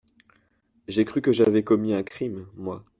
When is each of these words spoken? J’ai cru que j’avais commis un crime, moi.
J’ai 0.87 1.05
cru 1.05 1.21
que 1.21 1.31
j’avais 1.31 1.61
commis 1.63 1.93
un 1.93 2.01
crime, 2.01 2.47
moi. 2.55 2.83